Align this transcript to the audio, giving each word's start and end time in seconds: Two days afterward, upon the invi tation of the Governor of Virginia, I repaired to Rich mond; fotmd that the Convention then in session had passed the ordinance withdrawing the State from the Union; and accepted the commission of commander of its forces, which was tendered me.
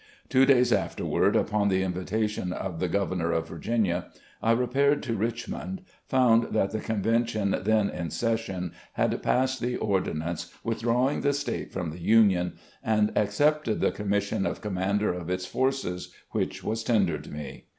Two 0.29 0.47
days 0.47 0.73
afterward, 0.73 1.35
upon 1.35 1.69
the 1.69 1.83
invi 1.83 2.03
tation 2.07 2.51
of 2.51 2.79
the 2.79 2.87
Governor 2.87 3.31
of 3.31 3.47
Virginia, 3.47 4.07
I 4.41 4.51
repaired 4.53 5.03
to 5.03 5.13
Rich 5.13 5.47
mond; 5.47 5.83
fotmd 6.11 6.53
that 6.53 6.71
the 6.71 6.79
Convention 6.79 7.55
then 7.61 7.87
in 7.91 8.09
session 8.09 8.71
had 8.93 9.21
passed 9.21 9.61
the 9.61 9.77
ordinance 9.77 10.51
withdrawing 10.63 11.21
the 11.21 11.33
State 11.33 11.71
from 11.71 11.91
the 11.91 12.01
Union; 12.01 12.53
and 12.83 13.15
accepted 13.15 13.79
the 13.79 13.91
commission 13.91 14.47
of 14.47 14.59
commander 14.59 15.13
of 15.13 15.29
its 15.29 15.45
forces, 15.45 16.11
which 16.31 16.63
was 16.63 16.83
tendered 16.83 17.31
me. 17.31 17.65